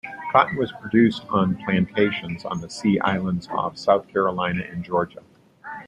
Cotton 0.31 0.57
was 0.57 0.71
produced 0.81 1.23
on 1.29 1.63
plantations 1.63 2.43
on 2.43 2.59
the 2.59 2.71
Sea 2.71 2.97
Islands 3.01 3.47
off 3.49 3.77
South 3.77 4.07
Carolina 4.07 4.63
and 4.67 4.83
Georgia. 4.83 5.21